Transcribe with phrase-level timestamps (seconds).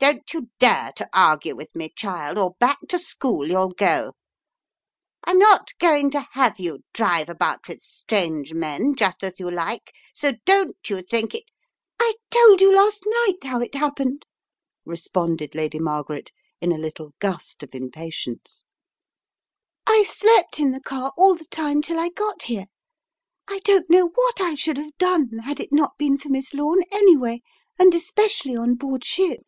[0.00, 4.12] Don't you dare to argue with me, child, or back to school you'll go.
[5.24, 9.92] I'm not going to have you drive about with strange men just as you like,
[10.14, 11.42] so don't you think it"
[12.00, 14.24] "I told you last night how it happened,"
[14.84, 16.30] responded Lady Margaret
[16.60, 18.62] in a little gust of impatience.
[19.84, 21.82] "I 68 The Riddle of the Purple Emperor slept in the car all the time
[21.82, 22.66] till I got here.
[23.48, 26.84] I don't know what I should have done had it not been for Miss Lome,
[26.92, 27.42] anyway,
[27.80, 29.44] and especially on board ship."